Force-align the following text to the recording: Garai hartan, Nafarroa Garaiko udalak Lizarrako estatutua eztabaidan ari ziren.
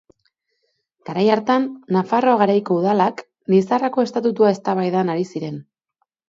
Garai 1.09 1.25
hartan, 1.33 1.67
Nafarroa 1.95 2.39
Garaiko 2.43 2.77
udalak 2.79 3.21
Lizarrako 3.55 4.07
estatutua 4.07 4.51
eztabaidan 4.57 5.13
ari 5.17 5.29
ziren. 5.35 5.63